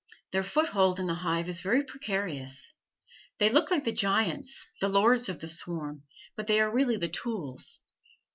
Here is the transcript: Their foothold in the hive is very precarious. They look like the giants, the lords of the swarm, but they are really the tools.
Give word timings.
Their 0.31 0.43
foothold 0.43 0.99
in 0.99 1.05
the 1.05 1.13
hive 1.13 1.47
is 1.47 1.61
very 1.61 1.83
precarious. 1.83 2.73
They 3.37 3.49
look 3.51 3.69
like 3.69 3.83
the 3.83 3.91
giants, 3.91 4.65
the 4.81 4.89
lords 4.89 5.29
of 5.29 5.39
the 5.41 5.47
swarm, 5.47 6.05
but 6.35 6.47
they 6.47 6.59
are 6.59 6.71
really 6.73 6.97
the 6.97 7.07
tools. 7.07 7.81